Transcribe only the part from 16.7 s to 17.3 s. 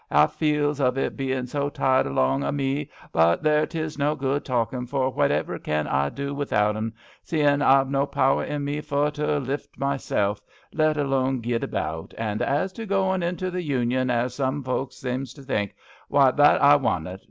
wannat.